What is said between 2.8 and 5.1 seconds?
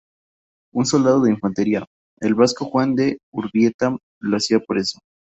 de Urbieta, lo hacía preso.